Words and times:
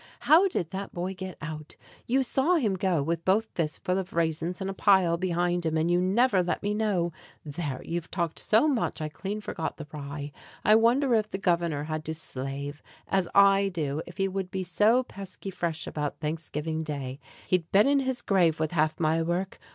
How 0.21 0.47
did 0.47 0.71
that 0.71 0.93
boy 0.95 1.13
get 1.13 1.37
out? 1.43 1.75
You 2.07 2.23
saw 2.23 2.55
him 2.55 2.73
go 2.73 3.03
With 3.03 3.23
both 3.23 3.49
fists 3.53 3.77
full 3.77 3.99
of 3.99 4.13
raisins 4.13 4.59
and 4.59 4.67
a 4.67 4.73
pile 4.73 5.15
Behind 5.15 5.63
him, 5.63 5.77
and 5.77 5.91
you 5.91 6.01
never 6.01 6.41
let 6.41 6.63
me 6.63 6.73
know! 6.73 7.11
There! 7.45 7.83
you've 7.85 8.09
talked 8.09 8.39
so 8.39 8.67
much 8.67 8.99
I 8.99 9.09
clean 9.09 9.41
forgot 9.41 9.77
the 9.77 9.85
rye. 9.93 10.31
I 10.65 10.73
wonder 10.73 11.13
if 11.13 11.29
the 11.29 11.37
Governor 11.37 11.83
had 11.83 12.03
to 12.05 12.15
slave 12.15 12.81
As 13.09 13.27
I 13.35 13.69
do, 13.69 14.01
if 14.07 14.17
he 14.17 14.27
would 14.27 14.49
be 14.49 14.63
so 14.63 15.03
pesky 15.03 15.51
fresh 15.51 15.85
about 15.85 16.17
Thanksgiving 16.19 16.81
Day? 16.81 17.19
He'd 17.47 17.71
been 17.71 17.85
in 17.85 17.99
his 17.99 18.23
grave 18.23 18.59
With 18.59 18.71
half 18.71 18.99
my 18.99 19.21
work. 19.21 19.59